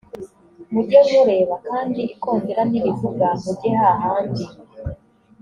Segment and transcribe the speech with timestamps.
[0.71, 4.45] mujye mureba kandi ikondera nirivuga mujye hahandi